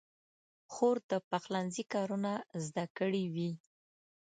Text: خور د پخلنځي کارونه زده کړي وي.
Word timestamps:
خور 0.73 0.97
د 1.11 1.11
پخلنځي 1.29 1.83
کارونه 1.93 2.31
زده 2.65 2.85
کړي 2.97 3.25
وي. 3.35 3.51